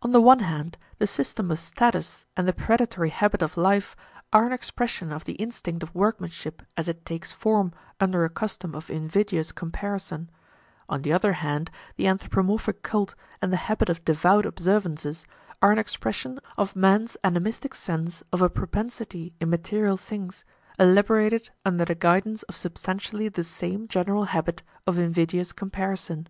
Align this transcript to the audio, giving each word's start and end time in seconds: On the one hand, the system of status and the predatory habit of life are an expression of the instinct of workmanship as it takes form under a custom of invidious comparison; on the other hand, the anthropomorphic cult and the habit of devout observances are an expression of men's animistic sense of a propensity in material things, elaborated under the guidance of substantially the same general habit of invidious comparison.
On 0.00 0.12
the 0.12 0.20
one 0.22 0.38
hand, 0.38 0.78
the 0.98 1.06
system 1.06 1.50
of 1.50 1.58
status 1.58 2.24
and 2.38 2.48
the 2.48 2.54
predatory 2.54 3.10
habit 3.10 3.42
of 3.42 3.58
life 3.58 3.94
are 4.32 4.46
an 4.46 4.52
expression 4.54 5.12
of 5.12 5.24
the 5.26 5.34
instinct 5.34 5.82
of 5.82 5.94
workmanship 5.94 6.62
as 6.78 6.88
it 6.88 7.04
takes 7.04 7.32
form 7.34 7.72
under 8.00 8.24
a 8.24 8.30
custom 8.30 8.74
of 8.74 8.88
invidious 8.88 9.52
comparison; 9.52 10.30
on 10.88 11.02
the 11.02 11.12
other 11.12 11.34
hand, 11.34 11.70
the 11.96 12.06
anthropomorphic 12.06 12.82
cult 12.82 13.14
and 13.42 13.52
the 13.52 13.58
habit 13.68 13.90
of 13.90 14.06
devout 14.06 14.46
observances 14.46 15.26
are 15.60 15.70
an 15.70 15.78
expression 15.78 16.40
of 16.56 16.74
men's 16.74 17.18
animistic 17.22 17.74
sense 17.74 18.22
of 18.32 18.40
a 18.40 18.48
propensity 18.48 19.34
in 19.38 19.50
material 19.50 19.98
things, 19.98 20.46
elaborated 20.78 21.50
under 21.66 21.84
the 21.84 21.94
guidance 21.94 22.42
of 22.44 22.56
substantially 22.56 23.28
the 23.28 23.44
same 23.44 23.86
general 23.86 24.24
habit 24.24 24.62
of 24.86 24.96
invidious 24.96 25.52
comparison. 25.52 26.26